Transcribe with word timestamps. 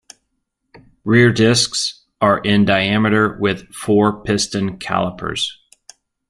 Rear 1.03 1.31
discs 1.31 2.03
are 2.21 2.39
in 2.39 2.65
diameter 2.65 3.37
with 3.39 3.71
four-piston 3.71 4.79
calipers. 4.79 5.61